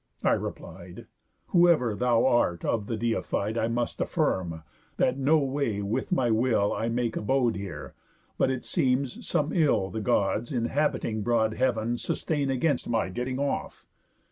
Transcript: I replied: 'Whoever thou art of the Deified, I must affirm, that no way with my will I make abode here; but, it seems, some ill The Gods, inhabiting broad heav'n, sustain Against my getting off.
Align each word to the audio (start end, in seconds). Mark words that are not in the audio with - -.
I 0.23 0.31
replied: 0.31 1.05
'Whoever 1.49 1.93
thou 1.93 2.25
art 2.25 2.65
of 2.65 2.87
the 2.87 2.97
Deified, 2.97 3.55
I 3.55 3.67
must 3.67 4.01
affirm, 4.01 4.63
that 4.97 5.19
no 5.19 5.37
way 5.37 5.83
with 5.83 6.11
my 6.11 6.31
will 6.31 6.73
I 6.73 6.89
make 6.89 7.15
abode 7.15 7.55
here; 7.55 7.93
but, 8.35 8.49
it 8.49 8.65
seems, 8.65 9.23
some 9.27 9.51
ill 9.53 9.91
The 9.91 10.01
Gods, 10.01 10.51
inhabiting 10.51 11.21
broad 11.21 11.53
heav'n, 11.53 11.99
sustain 11.99 12.49
Against 12.49 12.89
my 12.89 13.09
getting 13.09 13.37
off. 13.37 13.85